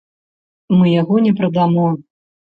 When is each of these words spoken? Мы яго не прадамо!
Мы 0.77 0.87
яго 1.01 1.15
не 1.27 1.33
прадамо! 1.43 1.87